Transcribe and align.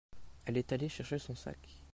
Elle 0.45 0.57
est 0.57 0.71
allée 0.73 0.89
chercher 0.89 1.19
son 1.19 1.35
sac. 1.35 1.83